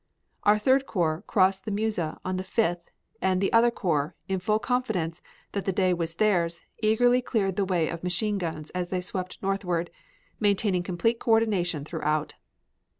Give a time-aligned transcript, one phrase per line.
[0.45, 2.85] Our Third Corps crossed the Meuse on the 5th
[3.21, 7.55] and the other corps, in the full confidence that the day was theirs, eagerly cleared
[7.55, 9.91] the way of machine guns as they swept northward,
[10.39, 12.33] maintaining complete coordination throughout.